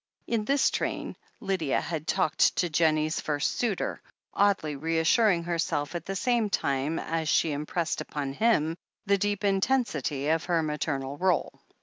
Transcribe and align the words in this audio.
In 0.25 0.45
this 0.45 0.63
strain 0.63 1.15
Lydia 1.41 1.79
had 1.79 2.07
talked 2.07 2.55
to 2.55 2.71
Jennie's 2.71 3.21
first 3.21 3.59
suitor, 3.59 4.01
oddly 4.33 4.75
reassuring 4.75 5.43
herself 5.43 5.93
at 5.93 6.07
the 6.07 6.15
same 6.15 6.49
time 6.49 6.97
as 6.97 7.29
she 7.29 7.51
im 7.51 7.67
pressed 7.67 8.01
upon 8.01 8.33
him 8.33 8.77
the 9.05 9.19
deep 9.19 9.43
intensity 9.43 10.29
of 10.29 10.45
her 10.45 10.63
maternal 10.63 11.17
role. 11.19 11.51